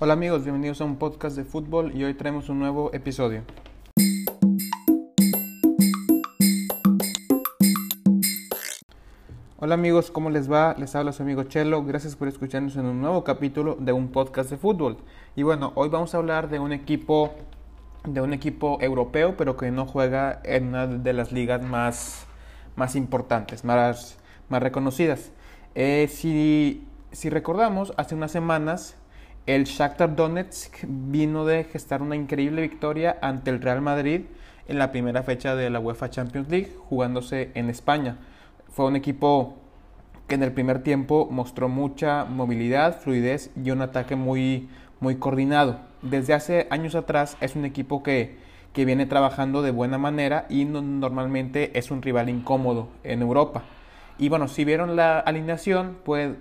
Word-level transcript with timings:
Hola 0.00 0.12
amigos, 0.12 0.44
bienvenidos 0.44 0.80
a 0.80 0.84
un 0.84 0.94
podcast 0.94 1.36
de 1.36 1.42
fútbol 1.42 1.90
y 1.92 2.04
hoy 2.04 2.14
traemos 2.14 2.48
un 2.48 2.60
nuevo 2.60 2.94
episodio. 2.94 3.42
Hola 9.58 9.74
amigos, 9.74 10.12
¿cómo 10.12 10.30
les 10.30 10.48
va? 10.48 10.76
Les 10.78 10.94
habla 10.94 11.10
su 11.10 11.24
amigo 11.24 11.42
Chelo, 11.42 11.82
gracias 11.82 12.14
por 12.14 12.28
escucharnos 12.28 12.76
en 12.76 12.84
un 12.84 13.00
nuevo 13.00 13.24
capítulo 13.24 13.76
de 13.80 13.90
un 13.90 14.12
podcast 14.12 14.50
de 14.50 14.56
fútbol. 14.56 14.98
Y 15.34 15.42
bueno, 15.42 15.72
hoy 15.74 15.88
vamos 15.88 16.14
a 16.14 16.18
hablar 16.18 16.48
de 16.48 16.60
un 16.60 16.70
equipo 16.70 17.34
de 18.04 18.20
un 18.20 18.32
equipo 18.32 18.78
europeo, 18.80 19.36
pero 19.36 19.56
que 19.56 19.72
no 19.72 19.84
juega 19.84 20.40
en 20.44 20.68
una 20.68 20.86
de 20.86 21.12
las 21.12 21.32
ligas 21.32 21.60
más, 21.60 22.24
más 22.76 22.94
importantes, 22.94 23.64
más, 23.64 24.16
más 24.48 24.62
reconocidas. 24.62 25.32
Eh, 25.74 26.06
si, 26.08 26.86
si 27.10 27.30
recordamos, 27.30 27.92
hace 27.96 28.14
unas 28.14 28.30
semanas 28.30 28.96
el 29.48 29.64
Shakhtar 29.64 30.14
Donetsk 30.14 30.84
vino 30.86 31.46
de 31.46 31.64
gestar 31.64 32.02
una 32.02 32.14
increíble 32.14 32.60
victoria 32.60 33.16
ante 33.22 33.50
el 33.50 33.62
Real 33.62 33.80
Madrid 33.80 34.26
en 34.66 34.78
la 34.78 34.92
primera 34.92 35.22
fecha 35.22 35.56
de 35.56 35.70
la 35.70 35.80
UEFA 35.80 36.10
Champions 36.10 36.50
League, 36.50 36.70
jugándose 36.90 37.50
en 37.54 37.70
España. 37.70 38.18
Fue 38.68 38.84
un 38.84 38.94
equipo 38.94 39.56
que 40.26 40.34
en 40.34 40.42
el 40.42 40.52
primer 40.52 40.82
tiempo 40.82 41.28
mostró 41.30 41.70
mucha 41.70 42.26
movilidad, 42.26 43.00
fluidez 43.00 43.50
y 43.56 43.70
un 43.70 43.80
ataque 43.80 44.16
muy, 44.16 44.68
muy 45.00 45.16
coordinado. 45.16 45.78
Desde 46.02 46.34
hace 46.34 46.66
años 46.68 46.94
atrás 46.94 47.38
es 47.40 47.56
un 47.56 47.64
equipo 47.64 48.02
que, 48.02 48.36
que 48.74 48.84
viene 48.84 49.06
trabajando 49.06 49.62
de 49.62 49.70
buena 49.70 49.96
manera 49.96 50.44
y 50.50 50.66
normalmente 50.66 51.78
es 51.78 51.90
un 51.90 52.02
rival 52.02 52.28
incómodo 52.28 52.90
en 53.02 53.22
Europa. 53.22 53.62
Y 54.18 54.28
bueno, 54.28 54.46
si 54.46 54.66
vieron 54.66 54.94
la 54.94 55.18
alineación, 55.20 55.96
pues, 56.04 56.36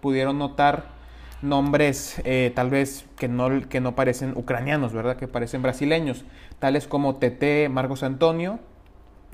pudieron 0.00 0.38
notar 0.40 1.01
nombres 1.42 2.20
eh, 2.24 2.52
tal 2.54 2.70
vez 2.70 3.04
que 3.16 3.28
no, 3.28 3.68
que 3.68 3.80
no 3.80 3.94
parecen 3.94 4.32
ucranianos, 4.36 4.92
¿verdad? 4.92 5.16
Que 5.16 5.28
parecen 5.28 5.62
brasileños, 5.62 6.24
tales 6.58 6.86
como 6.86 7.16
TT, 7.16 7.68
Marcos 7.68 8.02
Antonio, 8.02 8.60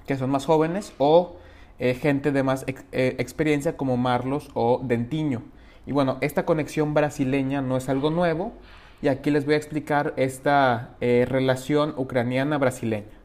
que 0.06 0.16
son 0.16 0.30
más 0.30 0.47
jóvenes, 0.47 0.92
o 0.98 1.36
eh, 1.78 1.94
gente 1.94 2.32
de 2.32 2.42
más 2.42 2.64
eh, 2.66 3.16
experiencia 3.19 3.77
como 3.77 3.97
Marlos 3.97 4.50
o 4.55 4.80
Dentiño. 4.82 5.42
Y 5.86 5.92
bueno, 5.92 6.19
esta 6.20 6.44
conexión 6.44 6.94
brasileña 6.94 7.62
no 7.62 7.77
es 7.77 7.88
algo 7.88 8.10
nuevo, 8.10 8.52
y 9.00 9.08
aquí 9.08 9.30
les 9.30 9.44
voy 9.44 9.54
a 9.54 9.58
explicar 9.58 10.12
esta 10.16 10.97
relación 11.00 11.94
ucraniana-brasileña. 11.97 13.19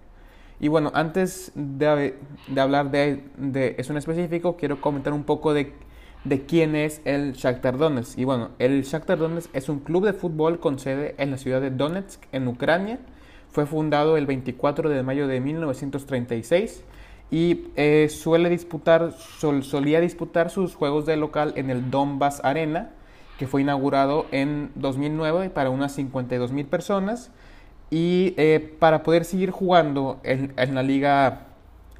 Y 0.60 0.68
bueno, 0.68 0.92
antes 0.94 1.52
de, 1.56 2.16
de 2.48 2.62
hablar 2.62 2.92
de, 2.92 3.24
de, 3.38 3.76
eso 3.80 3.92
en 3.92 3.98
específico, 3.98 4.56
quiero 4.56 4.80
comentar 4.80 5.12
un 5.12 5.24
poco 5.24 5.54
de 5.54 5.74
de 6.24 6.46
quién 6.46 6.76
es 6.76 7.02
el 7.06 7.34
Shakhtar 7.34 7.78
Donetsk. 7.78 8.18
Y 8.18 8.24
bueno, 8.24 8.52
el 8.60 8.84
Shakhtar 8.84 9.18
Donetsk 9.18 9.54
es 9.54 9.70
un 9.70 9.80
club 9.80 10.06
de 10.06 10.14
fútbol 10.14 10.60
con 10.60 10.80
sede 10.80 11.16
en 11.18 11.32
la 11.32 11.38
ciudad 11.38 11.62
de 11.62 11.70
Donetsk, 11.70 12.22
en 12.32 12.48
Ucrania. 12.48 13.00
Fue 13.52 13.66
fundado 13.66 14.18
el 14.18 14.26
24 14.26 14.90
de 14.90 15.04
mayo 15.04 15.28
de 15.28 15.40
1936 15.40 16.84
y 17.30 17.66
eh, 17.76 18.10
suele 18.10 18.50
disputar, 18.50 19.14
solía 19.62 20.00
disputar 20.00 20.50
sus 20.50 20.76
juegos 20.76 21.06
de 21.06 21.18
local 21.18 21.54
en 21.56 21.70
el 21.70 21.92
Donbass 21.92 22.44
Arena, 22.44 22.92
que 23.38 23.48
fue 23.48 23.62
inaugurado 23.62 24.26
en 24.32 24.72
2009 24.76 25.50
para 25.50 25.70
unas 25.70 25.94
52 25.94 26.52
mil 26.52 26.66
personas. 26.66 27.32
Y 27.90 28.34
eh, 28.38 28.76
para 28.80 29.04
poder 29.04 29.26
seguir 29.26 29.52
jugando 29.52 30.20
en, 30.24 30.54
en 30.58 30.74
la 30.74 30.82
liga 30.82 31.48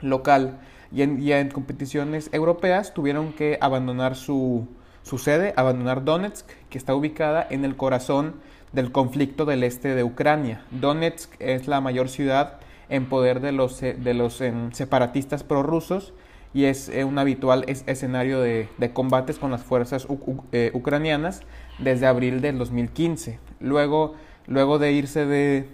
local, 0.02 0.60
y 0.94 1.32
en, 1.32 1.50
competiciones 1.50 2.30
europeas 2.32 2.94
tuvieron 2.94 3.34
que 3.34 3.58
abandonar 3.62 4.16
su, 4.16 4.68
sede, 5.04 5.54
abandonar 5.58 6.06
Donetsk, 6.06 6.48
que 6.70 6.78
está 6.78 6.94
ubicada 6.94 7.46
en 7.50 7.66
el 7.66 7.76
corazón 7.76 8.36
del 8.74 8.92
conflicto 8.92 9.46
del 9.46 9.64
este 9.64 9.96
de 9.96 10.04
Ucrania. 10.04 10.64
Donetsk 10.70 11.34
es 11.40 11.68
la 11.68 11.82
mayor 11.82 12.10
ciudad 12.10 12.60
en 12.90 13.08
poder 13.08 13.40
de 13.40 13.52
los, 13.52 13.82
eh, 13.82 13.96
de 13.96 14.14
los 14.14 14.40
em, 14.42 14.72
separatistas 14.72 15.44
prorrusos 15.44 16.14
y 16.54 16.66
es 16.66 16.90
eh, 16.90 17.04
un 17.04 17.18
habitual 17.18 17.66
escenario 17.68 18.40
de, 18.40 18.68
combates 18.94 19.40
con 19.40 19.50
las 19.50 19.64
fuerzas 19.64 20.08
eh, 20.52 20.70
ucranianas 20.76 21.42
desde 21.80 22.06
abril 22.06 22.40
del 22.42 22.60
2015. 22.60 23.40
Luego, 23.60 24.14
luego 24.46 24.78
de 24.78 24.92
irse 24.92 25.26
de, 25.26 25.68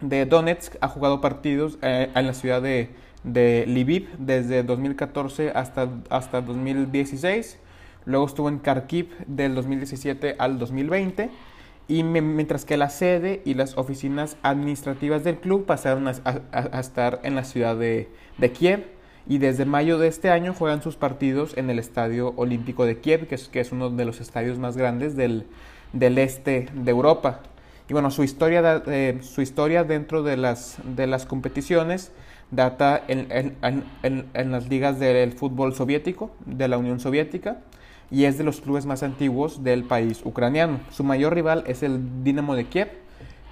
de 0.00 0.24
Donetsk, 0.24 0.76
ha 0.80 0.88
jugado 0.88 1.20
partidos 1.20 1.78
en 1.82 2.26
la 2.26 2.32
ciudad 2.32 2.62
de 2.62 2.90
de 3.32 3.64
Lviv 3.66 4.08
desde 4.18 4.62
2014 4.62 5.50
hasta, 5.50 5.88
hasta 6.10 6.40
2016. 6.40 7.58
Luego 8.04 8.26
estuvo 8.26 8.48
en 8.48 8.58
Kharkiv 8.58 9.10
del 9.26 9.54
2017 9.54 10.36
al 10.38 10.58
2020. 10.58 11.30
Y 11.88 12.02
mientras 12.02 12.66
que 12.66 12.76
la 12.76 12.90
sede 12.90 13.40
y 13.46 13.54
las 13.54 13.78
oficinas 13.78 14.36
administrativas 14.42 15.24
del 15.24 15.38
club 15.38 15.64
pasaron 15.64 16.06
a, 16.06 16.78
estar 16.78 17.20
en 17.22 17.34
la 17.34 17.44
ciudad 17.44 17.76
de, 17.76 18.08
Kiev. 18.52 18.84
Y 19.26 19.38
desde 19.38 19.64
mayo 19.64 19.98
de 19.98 20.08
este 20.08 20.30
año 20.30 20.54
juegan 20.54 20.82
sus 20.82 20.96
partidos 20.96 21.56
en 21.56 21.70
el 21.70 21.78
Estadio 21.78 22.34
Olímpico 22.36 22.84
de 22.84 22.98
Kiev, 22.98 23.26
que 23.26 23.34
es, 23.34 23.48
que 23.48 23.60
es 23.60 23.72
uno 23.72 23.90
de 23.90 24.04
los 24.04 24.20
estadios 24.20 24.58
más 24.58 24.76
grandes 24.76 25.16
del, 25.16 25.46
del 25.92 26.18
este 26.18 26.68
de 26.74 26.90
Europa. 26.90 27.40
Y 27.88 27.94
bueno, 27.94 28.10
su 28.10 28.22
historia, 28.22 28.82
eh, 28.86 29.18
su 29.22 29.40
historia 29.40 29.82
dentro 29.84 30.22
de 30.22 30.36
las, 30.36 30.78
de 30.84 31.06
las 31.06 31.24
competiciones 31.24 32.12
data 32.50 33.02
en, 33.08 33.56
las 34.50 34.68
ligas 34.68 34.98
del 34.98 35.32
fútbol 35.32 35.74
soviético, 35.74 36.30
de 36.46 36.68
la 36.68 36.78
Unión 36.78 37.00
Soviética, 37.00 37.58
y 38.10 38.24
es 38.24 38.38
de 38.38 38.44
los 38.44 38.60
clubes 38.60 38.86
más 38.86 39.02
antiguos 39.02 39.62
del 39.62 39.84
país 39.84 40.22
ucraniano. 40.24 40.80
Su 40.90 41.04
mayor 41.04 41.34
rival 41.34 41.64
es 41.66 41.82
el 41.82 42.24
Dinamo 42.24 42.54
de 42.54 42.64
Kiev, 42.64 42.88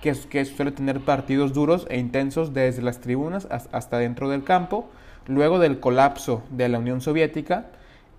que, 0.00 0.14
que 0.30 0.44
suele 0.44 0.72
tener 0.72 1.00
partidos 1.00 1.52
duros 1.52 1.86
e 1.90 1.98
intensos 1.98 2.54
desde 2.54 2.82
las 2.82 3.00
tribunas 3.00 3.48
hasta 3.50 3.98
dentro 3.98 4.28
del 4.30 4.44
campo. 4.44 4.88
Luego 5.26 5.58
del 5.58 5.80
colapso 5.80 6.42
de 6.50 6.68
la 6.68 6.78
Unión 6.78 7.00
Soviética, 7.00 7.66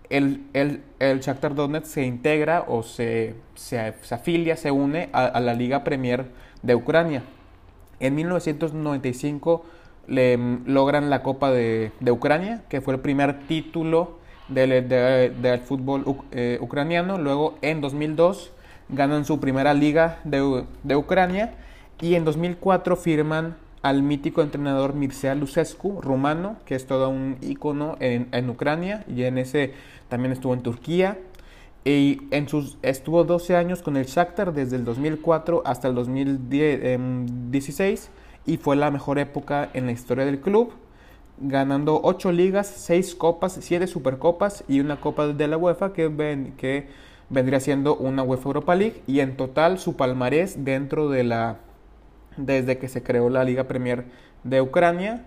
el, 0.10 0.46
el, 0.54 0.82
el 1.00 1.20
Shakhtar 1.22 1.56
Donetsk 1.56 1.88
se 1.88 2.06
integra 2.06 2.66
o 2.68 2.84
se, 2.84 3.36
se, 3.56 3.80
afilia, 3.80 4.58
se 4.58 4.72
une 4.72 5.10
a, 5.14 5.26
a 5.26 5.40
la 5.40 5.54
Liga 5.54 5.84
Premier 5.84 6.26
de 6.62 6.76
Ucrania. 6.76 7.24
En 8.00 8.16
1995 8.16 9.66
le 10.08 10.38
mm, 10.38 10.64
logran 10.68 11.10
la 11.10 11.24
Copa 11.24 11.52
de, 11.52 11.92
Ucrania, 12.10 12.64
que 12.70 12.82
fue 12.82 12.96
el 12.96 13.00
primer 13.00 13.48
título 13.48 14.20
del, 14.48 14.88
del 14.88 15.60
fútbol 15.60 16.06
eh, 16.32 16.58
ucraniano. 16.62 17.18
Luego 17.18 17.58
en 17.62 17.82
2002 17.82 18.52
ganan 18.90 19.26
su 19.26 19.40
primera 19.40 19.74
liga 19.74 20.20
de, 20.24 20.96
Ucrania 20.96 21.56
y 22.02 22.16
en 22.16 22.26
2004 22.26 22.96
firman 22.96 23.58
al 23.82 24.02
mítico 24.02 24.42
entrenador 24.42 24.96
Mircea 24.96 25.36
Lucescu, 25.36 26.02
rumano, 26.02 26.58
que 26.66 26.76
es 26.76 26.88
todo 26.88 27.10
un 27.10 27.38
ícono 27.42 27.98
en, 28.00 28.50
Ucrania 28.50 29.04
y 29.08 29.24
en 29.24 29.38
ese 29.38 29.74
también 30.10 30.32
estuvo 30.32 30.54
en 30.54 30.62
Turquía. 30.62 31.18
Y 31.86 32.24
en 32.32 32.50
sus, 32.50 32.78
estuvo 32.82 33.24
12 33.24 33.56
años 33.56 33.82
con 33.82 33.96
el 33.96 34.08
Shakhtar 34.08 34.54
desde 34.54 34.76
el 34.76 34.84
2004 34.84 35.64
hasta 35.66 35.88
el 35.88 35.96
2016 35.96 38.10
y 38.48 38.58
fue 38.58 38.76
la 38.76 38.90
mejor 38.90 39.20
época 39.20 39.70
en 39.74 39.86
la 39.86 39.92
historia 39.92 40.26
del 40.26 40.40
club, 40.40 40.72
ganando 41.40 42.00
8 42.02 42.32
ligas, 42.32 42.66
6 42.68 43.14
copas, 43.14 43.60
7 43.62 43.86
supercopas 43.86 44.64
y 44.68 44.80
una 44.80 45.00
copa 45.00 45.28
de 45.28 45.48
la 45.48 45.58
UEFA 45.58 45.94
que, 45.94 46.08
ven, 46.08 46.54
que 46.58 46.88
vendría 47.30 47.60
siendo 47.60 47.96
una 47.96 48.24
UEFA 48.24 48.48
Europa 48.48 48.74
League 48.74 49.04
y 49.06 49.20
en 49.20 49.38
total 49.38 49.78
su 49.78 49.96
palmarés 49.96 50.64
dentro 50.64 51.10
de 51.10 51.24
la 51.24 51.58
desde 52.38 52.78
que 52.78 52.88
se 52.88 53.04
creó 53.04 53.30
la 53.30 53.44
Liga 53.44 53.66
Premier 53.66 54.06
de 54.44 54.62
Ucrania 54.62 55.26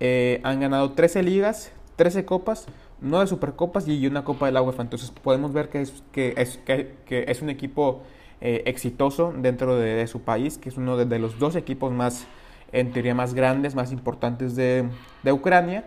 eh, 0.00 0.40
han 0.42 0.60
ganado 0.60 0.92
13 0.92 1.22
ligas, 1.22 1.72
13 1.96 2.24
copas, 2.24 2.66
9 3.00 3.26
supercopas 3.26 3.86
y 3.88 4.06
una 4.06 4.24
copa 4.24 4.46
de 4.46 4.52
la 4.52 4.62
UEFA. 4.62 4.82
Entonces 4.82 5.10
podemos 5.10 5.52
ver 5.52 5.68
que 5.68 5.82
es, 5.82 6.02
que 6.12 6.34
es, 6.36 6.58
que, 6.58 7.24
es 7.28 7.42
un 7.42 7.50
equipo 7.50 8.02
eh, 8.40 8.62
exitoso 8.66 9.32
dentro 9.36 9.76
de, 9.76 10.06
su 10.06 10.22
país, 10.22 10.58
que 10.58 10.68
es 10.68 10.76
uno 10.76 10.96
de 10.96 11.18
los 11.18 11.38
dos 11.38 11.56
equipos 11.56 11.92
más 11.92 12.26
en 12.72 12.92
teoría 12.92 13.14
más 13.14 13.34
grandes, 13.34 13.74
más 13.74 13.92
importantes 13.92 14.56
de, 14.56 14.88
Ucrania 15.24 15.84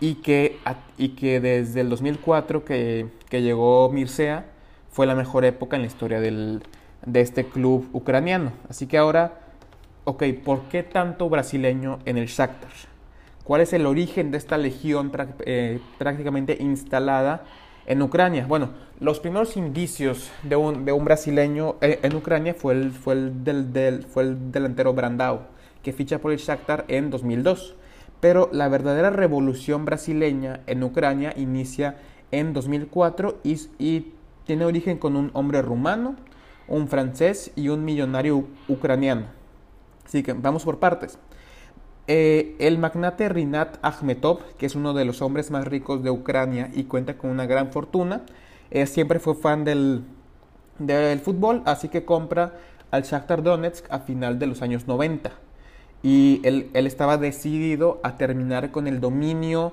y 0.00 0.16
que, 0.16 0.58
y 0.98 1.10
que 1.10 1.40
desde 1.40 1.80
el 1.80 1.88
2004 1.88 2.64
que, 2.64 3.08
llegó 3.30 3.90
Mircea 3.90 4.44
fue 4.90 5.06
la 5.06 5.14
mejor 5.14 5.44
época 5.44 5.76
en 5.76 5.82
la 5.82 5.88
historia 5.88 6.20
del, 6.20 6.62
de 7.04 7.20
este 7.20 7.46
club 7.46 7.88
ucraniano. 7.92 8.52
Así 8.68 8.86
que 8.86 8.98
ahora, 8.98 9.40
ok, 10.04 10.22
¿por 10.44 10.62
qué 10.64 10.82
tanto 10.82 11.28
brasileño 11.28 11.98
en 12.04 12.18
el 12.18 12.26
Shakhtar? 12.26 12.70
¿Cuál 13.42 13.60
es 13.60 13.72
el 13.72 13.86
origen 13.86 14.30
de 14.30 14.38
esta 14.38 14.56
legión 14.56 15.12
eh, 15.40 15.80
prácticamente 15.98 16.56
instalada 16.60 17.44
en 17.86 18.00
Ucrania? 18.02 18.46
Bueno, 18.46 18.70
los 19.00 19.20
primeros 19.20 19.56
indicios 19.56 20.30
de 20.42 20.56
un, 20.56 20.84
de 20.84 20.92
un 20.92 21.04
brasileño 21.04 21.76
eh, 21.80 21.98
en 22.02 22.14
Ucrania 22.14 22.54
fue 22.54 22.74
el, 22.74 22.92
fue 22.92 23.14
el, 23.14 23.44
del, 23.44 24.04
fue 24.04 24.22
el 24.22 24.52
delantero 24.52 24.94
Brandao 24.94 25.53
que 25.84 25.92
ficha 25.92 26.18
por 26.18 26.32
el 26.32 26.38
Shakhtar 26.38 26.84
en 26.88 27.10
2002. 27.10 27.76
Pero 28.20 28.48
la 28.52 28.68
verdadera 28.68 29.10
revolución 29.10 29.84
brasileña 29.84 30.60
en 30.66 30.82
Ucrania 30.82 31.32
inicia 31.36 31.98
en 32.32 32.52
2004 32.52 33.40
y, 33.44 34.12
tiene 34.46 34.66
origen 34.66 34.98
con 34.98 35.16
un 35.16 35.30
hombre 35.32 35.62
rumano, 35.62 36.16
un 36.68 36.88
francés 36.88 37.50
y 37.56 37.68
un 37.68 37.82
millonario 37.82 38.44
ucraniano. 38.68 39.26
Así 40.04 40.22
que 40.22 40.34
vamos 40.34 40.64
por 40.64 40.78
partes. 40.80 41.18
Eh, 42.06 42.54
el 42.58 42.76
magnate 42.78 43.30
Rinat 43.30 43.78
Akhmetov, 43.80 44.40
que 44.58 44.66
es 44.66 44.74
uno 44.74 44.92
de 44.92 45.06
los 45.06 45.22
hombres 45.22 45.50
más 45.50 45.66
ricos 45.66 46.02
de 46.02 46.10
Ucrania 46.10 46.70
y 46.74 46.84
cuenta 46.84 47.16
con 47.16 47.30
una 47.30 47.46
gran 47.46 47.72
fortuna, 47.72 48.22
eh, 48.70 48.84
siempre 48.84 49.18
fue 49.18 49.34
fan 49.34 49.64
del, 49.64 50.04
del, 50.78 51.20
fútbol, 51.20 51.62
así 51.64 51.88
que 51.88 52.04
compra 52.04 52.52
al 52.90 53.04
Shakhtar 53.04 53.42
Donetsk 53.42 53.86
a 53.90 54.00
final 54.00 54.38
de 54.38 54.46
los 54.46 54.60
años 54.60 54.86
90. 54.86 55.43
Y 56.04 56.40
él, 56.44 56.70
él 56.74 56.86
estaba 56.86 57.16
decidido 57.16 57.98
a 58.04 58.16
terminar 58.16 58.70
con 58.70 58.86
el 58.86 59.00
dominio, 59.00 59.72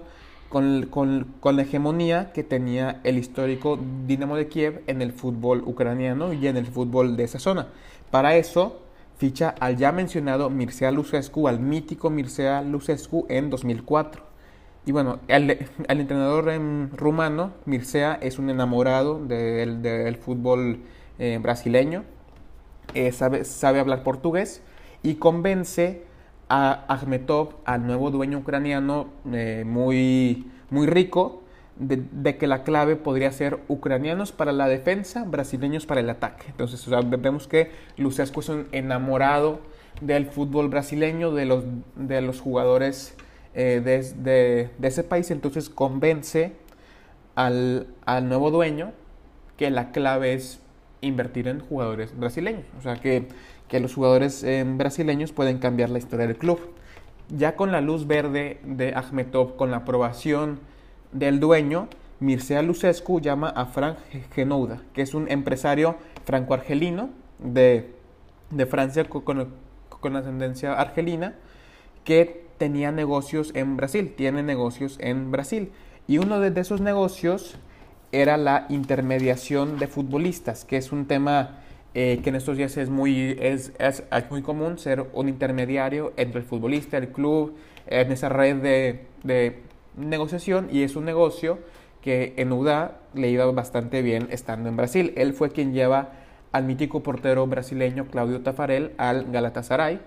con, 0.49 0.87
con, 0.87 1.27
con, 1.41 1.57
la 1.57 1.63
hegemonía 1.63 2.31
que 2.31 2.43
tenía 2.43 3.01
el 3.03 3.17
histórico 3.17 3.77
Dinamo 4.07 4.37
de 4.37 4.47
Kiev 4.47 4.81
en 4.87 5.01
el 5.01 5.11
fútbol 5.11 5.61
ucraniano 5.65 6.31
y 6.31 6.47
en 6.47 6.55
el 6.55 6.65
fútbol 6.65 7.17
de 7.17 7.25
esa 7.25 7.37
zona. 7.37 7.67
Para 8.11 8.37
eso 8.37 8.79
ficha 9.17 9.49
al 9.59 9.77
ya 9.77 9.91
mencionado 9.91 10.49
Mircea 10.49 10.89
Lucescu, 10.89 11.47
al 11.47 11.59
mítico 11.59 12.09
Mircea 12.09 12.61
Lucescu 12.61 13.25
en 13.29 13.49
2004. 13.49 14.23
Y 14.85 14.91
bueno, 14.93 15.19
el, 15.27 15.59
entrenador 15.87 16.51
rumano, 16.93 17.51
Mircea, 17.65 18.17
es 18.21 18.39
un 18.39 18.49
enamorado 18.49 19.23
del, 19.23 20.15
fútbol 20.15 20.79
eh, 21.19 21.39
brasileño, 21.41 22.03
eh, 22.95 23.11
sabe, 23.11 23.45
sabe 23.45 23.79
hablar 23.79 24.01
portugués 24.03 24.63
y 25.03 25.15
convence 25.15 26.03
a 26.53 26.83
Akhmetov, 26.89 27.53
al 27.63 27.87
nuevo 27.87 28.11
dueño 28.11 28.39
ucraniano 28.39 29.07
eh, 29.31 29.63
muy, 29.65 30.51
muy 30.69 30.85
rico, 30.85 31.43
de, 31.77 32.37
que 32.37 32.45
la 32.45 32.63
clave 32.63 32.97
podría 32.97 33.31
ser 33.31 33.59
ucranianos 33.69 34.33
para 34.33 34.51
la 34.51 34.67
defensa, 34.67 35.23
brasileños 35.23 35.85
para 35.85 36.01
el 36.01 36.09
ataque. 36.09 36.47
Entonces 36.49 36.85
vemos 37.21 37.47
que 37.47 37.71
Lucescu 37.95 38.41
es 38.41 38.49
un 38.49 38.67
enamorado 38.73 39.61
del 40.01 40.25
fútbol 40.25 40.67
brasileño, 40.67 41.31
de 41.31 41.45
los, 41.45 41.63
de 41.95 42.19
los 42.19 42.41
jugadores 42.41 43.15
eh, 43.53 43.81
de, 43.81 44.69
ese 44.85 45.03
país, 45.05 45.31
entonces 45.31 45.69
convence 45.69 46.51
al, 47.35 47.87
nuevo 48.23 48.51
dueño 48.51 48.91
que 49.55 49.69
la 49.71 49.93
clave 49.93 50.33
es 50.33 50.59
invertir 51.01 51.47
en 51.47 51.59
jugadores 51.59 52.17
brasileños, 52.17 52.65
o 52.77 52.81
sea 52.81 52.95
que, 52.95 53.27
que 53.67 53.79
los 53.79 53.93
jugadores 53.93 54.43
eh, 54.43 54.63
brasileños 54.65 55.31
pueden 55.31 55.57
cambiar 55.57 55.89
la 55.89 55.97
historia 55.97 56.27
del 56.27 56.37
club. 56.37 56.59
Ya 57.29 57.55
con 57.55 57.71
la 57.71 57.81
luz 57.81 58.07
verde 58.07 58.59
de 58.63 58.93
Ahmetov, 58.93 59.55
con 59.55 59.71
la 59.71 59.77
aprobación 59.77 60.59
del 61.11 61.39
dueño, 61.39 61.87
Mircea 62.21 62.61
Lucescu 62.61 63.19
llama 63.19 63.49
a 63.49 63.65
Frank 63.65 63.97
Genouda, 64.33 64.81
que 64.93 65.01
es 65.01 65.15
un 65.15 65.29
empresario 65.31 65.95
franco-argelino 66.23 67.09
de, 67.39 67.95
Francia 68.69 69.05
con, 69.05 70.15
ascendencia 70.15 70.73
argelina, 70.73 71.33
que 72.03 72.45
tenía 72.59 72.91
negocios 72.91 73.51
en 73.55 73.75
Brasil, 73.75 74.13
tiene 74.15 74.43
negocios 74.43 74.97
en 75.01 75.31
Brasil. 75.31 75.71
Y 76.07 76.19
uno 76.19 76.39
de, 76.39 76.59
esos 76.61 76.79
negocios 76.79 77.57
era 78.11 78.37
la 78.37 78.65
intermediación 78.69 79.77
de 79.77 79.87
futbolistas, 79.87 80.65
que 80.65 80.77
es 80.77 80.91
un 80.91 81.05
tema 81.05 81.61
eh, 81.93 82.19
que 82.23 82.29
en 82.29 82.35
estos 82.35 82.57
días 82.57 82.77
es 82.77 82.89
muy, 82.89 83.35
es, 83.39 83.73
es, 83.79 84.03
muy 84.29 84.41
común 84.41 84.77
ser 84.77 85.05
un 85.13 85.29
intermediario 85.29 86.13
entre 86.17 86.39
el 86.39 86.45
futbolista, 86.45 86.97
el 86.97 87.09
club, 87.09 87.55
en 87.87 88.11
esa 88.11 88.29
red 88.29 88.57
de, 88.57 89.05
de 89.23 89.59
negociación 89.97 90.69
y 90.71 90.83
es 90.83 90.95
un 90.95 91.05
negocio 91.05 91.59
que 92.01 92.33
en 92.37 92.51
UDA 92.51 92.99
le 93.13 93.29
iba 93.29 93.45
bastante 93.51 94.01
bien 94.01 94.27
estando 94.31 94.69
en 94.69 94.77
Brasil. 94.77 95.13
Él 95.17 95.33
fue 95.33 95.51
quien 95.51 95.73
lleva 95.73 96.13
al 96.51 96.63
mítico 96.63 97.03
portero 97.03 97.45
brasileño 97.47 98.05
Claudio 98.07 98.41
Tafarel 98.41 98.91
al 98.97 99.31
Galatasaray 99.31 99.99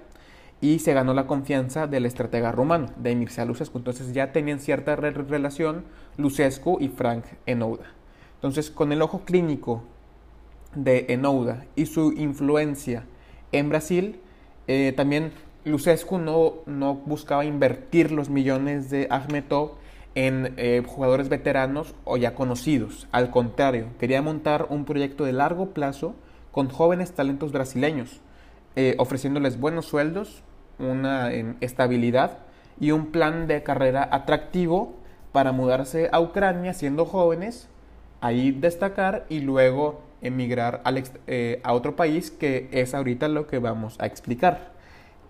y 0.61 0.79
se 0.79 0.95
ganó 0.95 1.15
la 1.15 1.27
confianza 1.27 1.87
del 1.87 2.06
estratega 2.06 2.53
rumano, 2.53 2.89
de 2.97 3.15
Mircea 3.15 3.45
Lucescu. 3.45 3.79
Entonces 3.79 4.12
ya 4.12 4.33
tenían 4.33 4.61
cierta 4.61 4.97
relación 4.97 5.85
Lucescu 6.17 6.79
y 6.81 6.89
Frank 6.89 7.25
Enouda. 7.47 7.85
Entonces 8.37 8.71
con 8.71 8.93
el 8.93 9.03
ojo 9.03 9.25
clínico 9.25 9.83
de 10.75 11.06
Enouda 11.09 11.67
y 11.77 11.87
su 11.87 12.12
influencia 12.12 13.05
en 13.53 13.69
Brasil, 13.69 14.21
eh, 14.67 14.93
también 14.97 15.33
Lucescu 15.65 16.19
no, 16.19 16.55
no 16.67 16.95
buscaba 16.95 17.45
invertir 17.45 18.11
los 18.11 18.29
millones 18.29 18.91
de 18.91 19.06
Ahmetov 19.11 19.73
en 20.15 20.55
eh, 20.56 20.83
jugadores 20.87 21.29
veteranos 21.29 21.95
o 22.05 22.17
ya 22.17 22.35
conocidos. 22.35 23.09
Al 23.12 23.31
contrario, 23.31 23.89
quería 23.99 24.23
montar 24.23 24.67
un 24.71 24.85
proyecto 24.85 25.25
de 25.25 25.33
largo 25.33 25.71
plazo 25.71 26.15
con 26.53 26.69
jóvenes 26.69 27.12
talentos 27.12 27.51
brasileños, 27.51 28.21
eh, 28.76 28.94
ofreciéndoles 28.99 29.59
buenos 29.61 29.87
sueldos, 29.87 30.43
una 30.79 31.32
estabilidad 31.61 32.38
y 32.81 32.91
un 32.91 33.12
plan 33.12 33.47
de 33.47 33.62
carrera 33.62 34.09
atractivo 34.11 34.94
para 35.32 35.53
mudarse 35.53 36.09
a 36.12 36.21
Ucrania 36.21 36.75
siendo 36.75 37.06
jóvenes, 37.06 37.69
ahí 38.21 38.50
destacar 38.53 39.26
y 39.29 39.41
luego 39.41 40.00
emigrar 40.23 40.82
eh, 41.26 41.61
a 41.62 41.75
otro 41.75 41.97
país 41.97 42.31
que 42.31 42.69
es 42.73 42.94
ahorita 42.94 43.29
lo 43.29 43.47
que 43.47 43.59
vamos 43.59 43.97
a 43.99 44.06
explicar. 44.06 44.73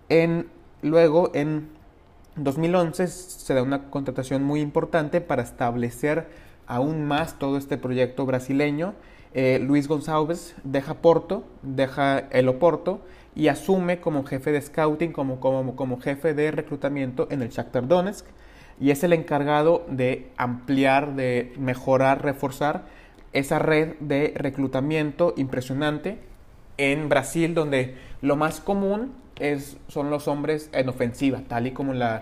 En, 0.09 0.47
luego, 0.81 1.31
en 1.33 1.69
2011 2.37 3.07
se 3.07 3.53
da 3.53 3.63
una 3.63 3.89
contratación 3.89 4.43
muy 4.43 4.61
importante 4.61 5.21
para 5.21 5.43
establecer 5.43 6.27
aún 6.67 7.05
más 7.05 7.37
todo 7.37 7.57
este 7.57 7.77
proyecto 7.77 8.25
brasileño. 8.25 8.93
Eh, 9.33 9.59
Luis 9.59 9.87
González 9.87 10.55
deja 10.63 10.95
Porto, 10.95 11.43
deja 11.61 12.19
el 12.19 12.47
Oporto 12.47 13.01
y 13.35 13.49
asume 13.49 13.99
como 13.99 14.23
jefe 14.23 14.51
de 14.51 14.61
scouting, 14.61 15.11
como, 15.11 15.39
como, 15.39 15.75
como 15.75 15.99
jefe 15.99 16.33
de 16.33 16.51
reclutamiento 16.51 17.27
en 17.29 17.41
el 17.41 17.49
Shakhtar 17.49 17.87
Donetsk 17.87 18.25
y 18.79 18.91
es 18.91 19.03
el 19.03 19.13
encargado 19.13 19.85
de 19.89 20.31
ampliar, 20.37 21.15
de 21.15 21.53
mejorar, 21.57 22.23
reforzar 22.23 22.85
esa 23.33 23.59
red 23.59 23.95
de 23.99 24.33
reclutamiento 24.35 25.33
impresionante 25.37 26.19
en 26.77 27.09
Brasil, 27.09 27.53
donde 27.53 27.95
lo 28.21 28.35
más 28.35 28.59
común 28.59 29.13
es, 29.39 29.77
son 29.87 30.09
los 30.09 30.27
hombres 30.27 30.69
en 30.73 30.89
ofensiva, 30.89 31.41
tal 31.47 31.67
y 31.67 31.71
como 31.71 31.93
la 31.93 32.19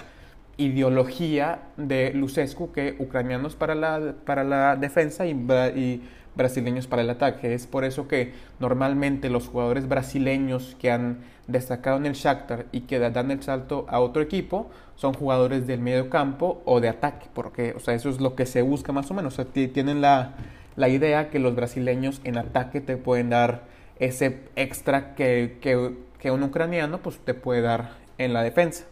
ideología 0.57 1.59
de 1.77 2.13
Lucescu, 2.13 2.71
que 2.71 2.95
ucranianos 2.99 3.55
para 3.55 3.75
la, 3.75 4.15
para 4.25 4.43
la 4.43 4.75
defensa 4.75 5.25
y, 5.25 5.31
y 5.31 6.01
brasileños 6.35 6.87
para 6.87 7.01
el 7.01 7.09
ataque. 7.09 7.53
Es 7.53 7.67
por 7.67 7.83
eso 7.83 8.07
que 8.07 8.33
normalmente 8.59 9.29
los 9.29 9.47
jugadores 9.47 9.87
brasileños 9.87 10.75
que 10.79 10.91
han 10.91 11.19
destacado 11.47 11.97
en 11.97 12.05
el 12.05 12.13
Shakhtar 12.13 12.65
y 12.71 12.81
que 12.81 12.99
dan 12.99 13.31
el 13.31 13.43
salto 13.43 13.85
a 13.89 13.99
otro 13.99 14.21
equipo 14.21 14.69
son 14.95 15.13
jugadores 15.13 15.67
del 15.67 15.79
medio 15.79 16.09
campo 16.09 16.61
o 16.65 16.79
de 16.79 16.89
ataque, 16.89 17.27
porque 17.33 17.73
o 17.75 17.79
sea, 17.79 17.93
eso 17.93 18.09
es 18.09 18.21
lo 18.21 18.35
que 18.35 18.45
se 18.45 18.61
busca 18.61 18.91
más 18.91 19.09
o 19.11 19.13
menos. 19.13 19.33
O 19.33 19.43
sea, 19.43 19.45
tienen 19.45 20.01
la, 20.01 20.35
la 20.75 20.89
idea 20.89 21.29
que 21.29 21.39
los 21.39 21.55
brasileños 21.55 22.21
en 22.23 22.37
ataque 22.37 22.81
te 22.81 22.97
pueden 22.97 23.29
dar 23.29 23.63
ese 23.99 24.39
extra 24.55 25.15
que, 25.15 25.57
que 25.61 25.91
que 26.23 26.31
un 26.31 26.41
ucraniano 26.41 26.99
pues 26.99 27.19
te 27.19 27.33
puede 27.33 27.59
dar 27.59 27.89
en 28.17 28.31
la 28.31 28.43
defensa. 28.43 28.85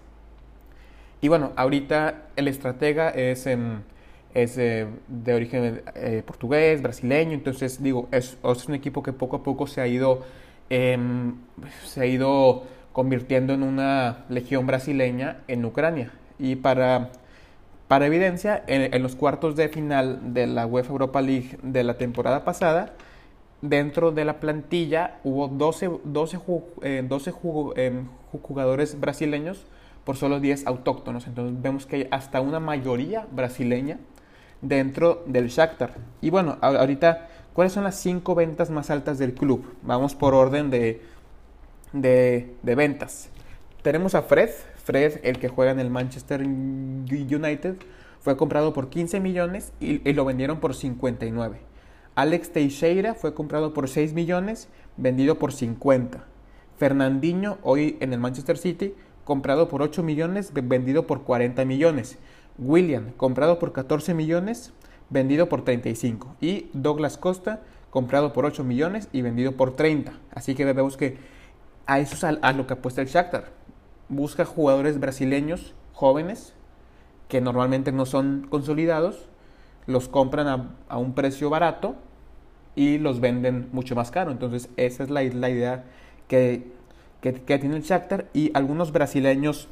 Y 1.21 1.29
bueno, 1.29 1.53
ahorita 1.55 2.23
el 2.35 2.49
estratega 2.49 3.07
es, 3.09 3.47
es 4.33 4.57
eh, 4.57 4.87
de 5.07 5.33
origen 5.33 5.81
eh, 5.95 6.23
portugués, 6.25 6.81
brasileño, 6.81 7.33
entonces 7.33 7.81
digo, 7.81 8.07
es, 8.11 8.37
es, 8.43 8.67
un 8.67 8.75
equipo 8.75 9.03
que 9.03 9.13
poco 9.13 9.37
a 9.37 9.43
poco 9.43 9.67
se 9.67 9.81
ha 9.81 9.87
ido, 9.87 10.23
em, 10.69 11.35
se 11.85 12.01
ha 12.01 12.05
ido 12.05 12.63
convirtiendo 12.93 13.53
en 13.53 13.63
una 13.63 14.25
legión 14.29 14.65
brasileña 14.67 15.41
en 15.47 15.65
Ucrania. 15.65 16.11
Y 16.39 16.55
para, 16.55 17.11
para 17.87 18.05
evidencia, 18.05 18.63
en, 18.67 19.01
los 19.01 19.15
cuartos 19.15 19.55
de 19.55 19.69
final 19.69 20.33
de 20.33 20.47
la 20.47 20.65
UEFA 20.65 20.91
Europa 20.91 21.21
League 21.21 21.57
de 21.61 21.83
la 21.83 21.97
temporada 21.97 22.43
pasada, 22.43 22.93
dentro 23.61 24.11
de 24.11 24.25
la 24.25 24.39
plantilla 24.39 25.19
hubo 25.23 25.47
12, 25.47 25.89
12, 26.03 26.37
12 27.03 27.31
jugadores 28.41 28.99
brasileños 28.99 29.65
por 30.03 30.17
solo 30.17 30.39
10 30.39 30.65
autóctonos. 30.67 31.27
Entonces 31.27 31.61
vemos 31.61 31.85
que 31.85 31.97
hay 31.97 32.07
hasta 32.11 32.41
una 32.41 32.59
mayoría 32.59 33.27
brasileña 33.31 33.99
dentro 34.61 35.23
del 35.25 35.47
Shakhtar. 35.47 35.95
Y 36.21 36.29
bueno, 36.29 36.57
ahorita, 36.61 37.27
¿cuáles 37.53 37.73
son 37.73 37.83
las 37.83 37.95
5 37.99 38.35
ventas 38.35 38.69
más 38.69 38.89
altas 38.89 39.17
del 39.17 39.33
club? 39.33 39.65
Vamos 39.81 40.15
por 40.15 40.33
orden 40.33 40.69
de, 40.69 41.01
de, 41.93 42.75
ventas. 42.75 43.29
Tenemos 43.81 44.15
a 44.15 44.21
Fred. 44.23 44.49
Fred, 44.83 45.19
el 45.23 45.39
que 45.39 45.47
juega 45.47 45.71
en 45.71 45.79
el 45.79 45.89
Manchester 45.89 46.41
United, 46.41 47.75
fue 48.19 48.37
comprado 48.37 48.73
por 48.73 48.89
15 48.89 49.19
millones 49.19 49.73
y, 49.79 50.07
y 50.07 50.13
lo 50.13 50.25
vendieron 50.25 50.59
por 50.59 50.75
59. 50.75 51.59
Alex 52.15 52.51
Teixeira 52.51 53.13
fue 53.13 53.33
comprado 53.33 53.73
por 53.73 53.87
6 53.87 54.13
millones, 54.13 54.69
vendido 54.97 55.39
por 55.39 55.53
50. 55.53 56.25
Fernandinho, 56.77 57.59
hoy 57.61 57.97
en 57.99 58.11
el 58.11 58.19
Manchester 58.19 58.57
City, 58.57 58.95
comprado 59.23 59.69
por 59.69 59.81
8 59.81 60.03
millones, 60.03 60.51
vendido 60.53 61.07
por 61.07 61.21
40 61.23 61.63
millones. 61.65 62.17
William, 62.61 63.11
comprado 63.17 63.59
por 63.59 63.73
14 63.73 64.13
millones, 64.13 64.71
vendido 65.09 65.49
por 65.49 65.65
35. 65.65 66.35
Y 66.39 66.69
Douglas 66.73 67.17
Costa, 67.17 67.61
comprado 67.89 68.31
por 68.31 68.45
8 68.45 68.63
millones 68.63 69.09
y 69.11 69.23
vendido 69.23 69.53
por 69.53 69.75
30. 69.75 70.13
Así 70.33 70.55
que 70.55 70.63
vemos 70.65 70.95
que 70.95 71.17
a 71.87 71.99
eso 71.99 72.15
es 72.15 72.23
a, 72.23 72.53
lo 72.53 72.67
que 72.67 72.73
apuesta 72.73 73.01
el 73.01 73.07
Shakhtar. 73.07 73.49
Busca 74.09 74.45
jugadores 74.45 74.99
brasileños 74.99 75.73
jóvenes 75.93 76.53
que 77.27 77.41
normalmente 77.41 77.91
no 77.91 78.05
son 78.05 78.47
consolidados, 78.49 79.27
los 79.87 80.07
compran 80.07 80.75
a, 80.87 80.97
un 80.97 81.13
precio 81.13 81.49
barato 81.49 81.95
y 82.75 82.99
los 82.99 83.19
venden 83.19 83.69
mucho 83.71 83.95
más 83.95 84.11
caro. 84.11 84.31
Entonces 84.31 84.69
esa 84.77 85.03
es 85.03 85.09
la, 85.09 85.23
idea 85.23 85.85
que, 86.27 86.71
que, 87.21 87.31
tiene 87.31 87.75
el 87.75 87.81
Shakhtar 87.81 88.27
y 88.33 88.51
algunos 88.53 88.91
brasileños 88.91 89.67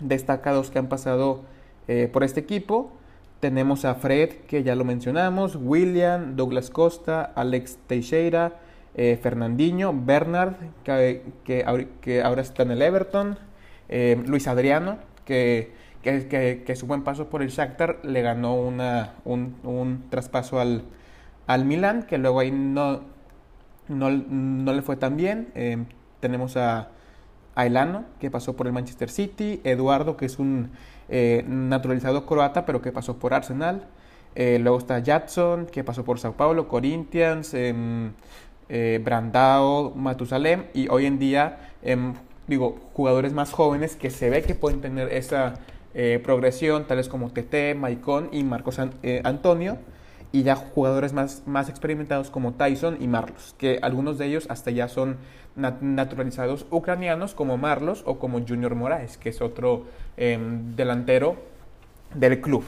destacados 0.00 0.70
que 0.70 0.78
han 0.78 0.88
pasado 0.88 1.42
eh, 1.88 2.08
por 2.12 2.24
este 2.24 2.40
equipo. 2.40 2.92
Tenemos 3.40 3.84
a 3.84 3.96
Fred, 3.96 4.30
que 4.46 4.62
ya 4.62 4.76
lo 4.76 4.84
mencionamos, 4.84 5.56
William, 5.56 6.36
Douglas 6.36 6.70
Costa, 6.70 7.32
Alex 7.34 7.78
Teixeira, 7.88 8.60
eh, 8.94 9.18
Fernandinho, 9.20 9.92
Bernard, 9.92 10.54
que, 10.84 11.22
que, 11.44 12.22
ahora 12.22 12.42
está 12.42 12.62
en 12.62 12.70
el 12.70 12.82
Everton, 12.82 13.36
eh, 13.88 14.22
Luis 14.26 14.46
Adriano, 14.46 14.98
que, 15.24 15.72
que, 16.02 16.76
su 16.76 16.86
buen 16.86 17.02
paso 17.02 17.28
por 17.30 17.42
el 17.42 17.48
Shakhtar 17.48 17.98
le 18.04 18.22
ganó 18.22 18.54
una, 18.54 19.14
un, 19.24 20.04
traspaso 20.08 20.60
al, 20.60 20.84
al 21.48 21.64
Milan, 21.64 22.04
que 22.04 22.18
luego 22.18 22.38
ahí 22.38 22.52
no, 22.52 23.00
no, 23.88 24.10
no 24.10 24.72
le 24.72 24.82
fue 24.82 24.96
tan 24.96 25.16
bien. 25.16 25.48
tenemos 26.20 26.56
a 26.56 26.90
a 27.54 27.66
Elano, 27.66 28.04
que 28.20 28.30
pasó 28.30 28.56
por 28.56 28.66
el 28.66 28.72
Manchester 28.72 29.10
City, 29.10 29.60
Eduardo, 29.64 30.16
que 30.16 30.26
es 30.26 30.38
un 30.38 30.70
eh, 31.14 31.44
naturalizado 31.46 32.24
croata, 32.24 32.64
pero 32.64 32.80
que 32.80 32.90
pasó 32.90 33.18
por 33.18 33.34
Arsenal, 33.34 33.84
eh, 34.34 34.58
luego 34.58 34.78
está 34.78 35.02
Jadson, 35.04 35.66
que 35.66 35.84
pasó 35.84 36.04
por 36.06 36.18
Sao 36.18 36.32
Paulo, 36.32 36.68
Corinthians, 36.68 37.52
em, 37.52 38.12
eh, 38.70 38.98
Brandao, 39.04 39.92
Matusalem, 39.94 40.64
y 40.72 40.88
hoy 40.88 41.04
en 41.04 41.18
día, 41.18 41.58
em, 41.82 42.14
digo, 42.46 42.78
jugadores 42.94 43.34
más 43.34 43.52
jóvenes 43.52 43.94
que 43.94 44.08
se 44.08 44.30
ve 44.30 44.42
que 44.42 44.54
pueden 44.54 44.80
tener 44.80 45.12
esa 45.12 45.54
progresión, 46.24 46.86
tales 46.86 47.06
como 47.06 47.28
TT, 47.32 47.74
Maicon 47.74 48.30
y 48.32 48.44
Marcos 48.44 48.78
Antonio, 48.78 49.76
y 50.32 50.42
ya 50.42 50.56
jugadores 50.56 51.12
más, 51.12 51.42
más 51.46 51.68
experimentados 51.68 52.30
como 52.30 52.54
Tyson 52.54 52.96
y 53.00 53.06
Marlos, 53.06 53.54
que 53.58 53.78
algunos 53.82 54.18
de 54.18 54.26
ellos 54.26 54.46
hasta 54.48 54.70
ya 54.70 54.88
son 54.88 55.18
naturalizados 55.54 56.66
ucranianos 56.70 57.34
como 57.34 57.58
Marlos 57.58 58.02
o 58.06 58.18
como 58.18 58.40
Junior 58.46 58.74
Moraes, 58.74 59.18
que 59.18 59.28
es 59.28 59.42
otro 59.42 59.84
em, 60.16 60.74
delantero 60.74 61.36
del 62.14 62.40
club. 62.40 62.64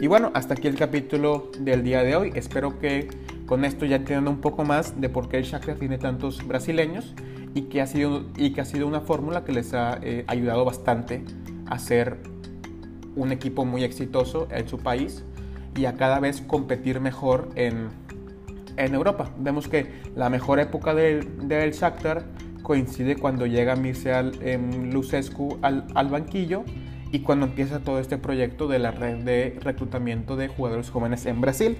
Y 0.00 0.06
bueno, 0.06 0.30
hasta 0.34 0.54
aquí 0.54 0.68
el 0.68 0.76
capítulo 0.76 1.50
del 1.58 1.82
día 1.82 2.02
de 2.02 2.14
hoy. 2.14 2.32
Espero 2.34 2.78
que 2.78 3.08
con 3.46 3.64
esto 3.64 3.84
ya 3.84 3.96
entiendan 3.96 4.28
un 4.28 4.40
poco 4.40 4.64
más 4.64 5.00
de 5.00 5.08
por 5.08 5.28
qué 5.28 5.38
el 5.38 5.44
Shakhtar 5.44 5.76
tiene 5.76 5.98
tantos 5.98 6.46
brasileños 6.46 7.14
y 7.54 7.62
que 7.62 7.80
ha 7.80 7.86
sido, 7.86 8.26
y 8.36 8.52
que 8.52 8.60
ha 8.60 8.64
sido 8.64 8.86
una 8.86 9.00
fórmula 9.00 9.44
que 9.44 9.52
les 9.52 9.74
ha 9.74 9.98
eh, 10.02 10.24
ayudado 10.28 10.64
bastante 10.64 11.24
a 11.66 11.78
ser 11.78 12.18
un 13.18 13.32
equipo 13.32 13.64
muy 13.64 13.84
exitoso 13.84 14.48
en 14.50 14.68
su 14.68 14.78
país 14.78 15.24
y 15.76 15.84
a 15.84 15.94
cada 15.94 16.20
vez 16.20 16.40
competir 16.40 17.00
mejor 17.00 17.50
en, 17.54 17.88
en 18.76 18.94
Europa. 18.94 19.30
Vemos 19.38 19.68
que 19.68 19.92
la 20.16 20.30
mejor 20.30 20.60
época 20.60 20.94
del, 20.94 21.48
del 21.48 21.72
Shakhtar 21.72 22.24
coincide 22.62 23.16
cuando 23.16 23.46
llega 23.46 23.76
Mircea 23.76 24.30
em, 24.40 24.92
Lucescu 24.92 25.58
al, 25.62 25.86
al, 25.94 26.08
banquillo 26.08 26.64
y 27.12 27.20
cuando 27.20 27.46
empieza 27.46 27.80
todo 27.80 27.98
este 27.98 28.18
proyecto 28.18 28.68
de 28.68 28.78
la 28.78 28.90
red 28.90 29.24
de 29.24 29.58
reclutamiento 29.60 30.36
de 30.36 30.48
jugadores 30.48 30.90
jóvenes 30.90 31.26
en 31.26 31.40
Brasil. 31.40 31.76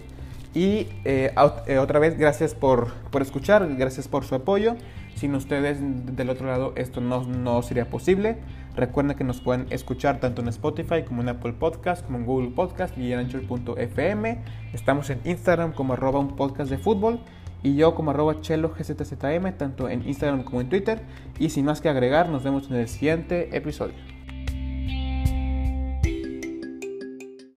Y 0.55 0.89
eh, 1.05 1.33
eh, 1.67 1.79
otra 1.79 1.99
vez, 1.99 2.19
gracias 2.19 2.55
por, 2.55 2.93
por, 3.11 3.23
escuchar, 3.23 3.69
gracias 3.77 4.09
por 4.09 4.25
su 4.25 4.35
apoyo. 4.35 4.77
Sin 5.15 5.35
ustedes 5.35 5.79
del 5.81 6.31
otro 6.31 6.47
lado 6.47 6.73
esto 6.77 7.01
no, 7.01 7.25
no 7.25 7.63
sería 7.63 7.91
posible. 7.91 8.39
Recuerden 8.79 9.17
que 9.17 9.25
nos 9.25 9.41
pueden 9.41 9.67
escuchar 9.71 10.21
tanto 10.21 10.41
en 10.41 10.47
Spotify 10.47 11.03
como 11.03 11.21
en 11.23 11.29
Apple 11.29 11.53
Podcast, 11.55 12.07
como 12.07 12.19
en 12.19 12.25
Google 12.25 12.51
Podcast 12.51 12.97
y 12.97 13.13
en 13.13 13.19
Anchor.fm. 13.19 14.39
Estamos 14.73 15.11
en 15.11 15.21
Instagram 15.25 15.73
como 15.73 15.95
arroba 15.95 16.21
un 16.21 16.37
podcast 16.37 16.71
de 16.71 16.79
fútbol 16.79 17.19
y 17.65 17.75
yo 17.75 17.97
como 17.97 18.13
arroba 18.13 18.41
chelo 18.41 18.69
gzzm 18.69 19.53
tanto 19.59 19.89
en 19.89 20.07
Instagram 20.07 20.45
como 20.45 20.61
en 20.61 20.69
Twitter. 20.69 21.01
Y 21.41 21.51
sin 21.51 21.65
más 21.65 21.81
que 21.81 21.89
agregar, 21.89 22.29
nos 22.29 22.45
vemos 22.45 22.71
en 22.71 22.77
el 22.77 22.87
siguiente 22.87 23.57
episodio. 23.57 23.95